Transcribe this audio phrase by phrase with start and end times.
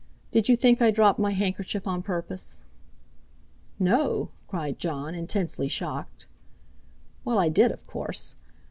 [0.31, 2.63] "Did you think I dropped my handkerchief on purpose?"
[3.77, 6.25] "No!" cried Jon, intensely shocked.
[7.23, 8.35] "Well, I did, of course.